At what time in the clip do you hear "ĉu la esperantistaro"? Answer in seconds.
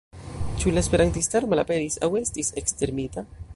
0.63-1.51